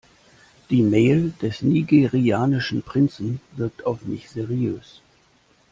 [0.71, 4.99] Die Mail des nigerianischen Prinzen wirkt auf mich seriös.